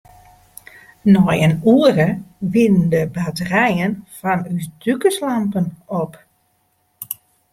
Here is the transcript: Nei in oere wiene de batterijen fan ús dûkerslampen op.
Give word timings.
Nei 1.13 1.37
in 1.45 1.53
oere 1.73 2.07
wiene 2.51 2.83
de 2.93 3.01
batterijen 3.15 3.93
fan 4.17 4.41
ús 4.53 4.65
dûkerslampen 4.83 5.65
op. 6.03 6.11